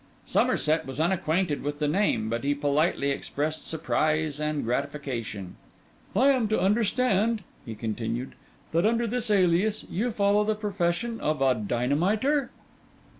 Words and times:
Somerset 0.25 0.87
was 0.87 0.99
unacquainted 0.99 1.61
with 1.61 1.77
the 1.77 1.87
name, 1.87 2.27
but 2.27 2.43
he 2.43 2.55
politely 2.55 3.11
expressed 3.11 3.67
surprise 3.67 4.39
and 4.39 4.63
gratification. 4.65 5.57
'I 6.15 6.27
am 6.29 6.47
to 6.47 6.59
understand,' 6.59 7.43
he 7.67 7.75
continued, 7.75 8.31
'that, 8.71 8.87
under 8.87 9.05
this 9.05 9.29
alias, 9.29 9.85
you 9.91 10.09
follow 10.09 10.43
the 10.43 10.55
profession 10.55 11.19
of 11.21 11.39
a 11.43 11.53
dynamiter? 11.53 12.49